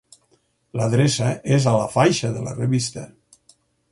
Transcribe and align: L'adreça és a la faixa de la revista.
L'adreça 0.79 1.27
és 1.59 1.69
a 1.71 1.75
la 1.77 1.85
faixa 1.97 2.33
de 2.39 2.45
la 2.47 2.57
revista. 2.61 3.07